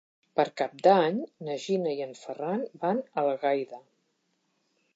Per 0.37 0.43
Cap 0.61 0.71
d'Any 0.87 1.19
na 1.49 1.57
Gina 1.65 1.93
i 1.99 2.01
en 2.05 2.17
Ferran 2.21 2.65
van 2.85 3.05
a 3.19 3.27
Algaida. 3.27 3.83